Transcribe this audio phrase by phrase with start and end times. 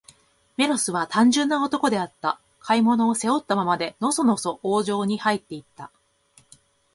[0.57, 2.39] メロスは、単純な男であった。
[2.59, 5.91] 買い物を、背負ったままで、のそのそ王城にはいって行った。